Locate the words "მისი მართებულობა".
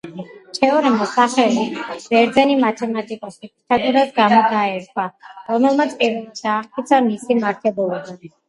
7.13-8.05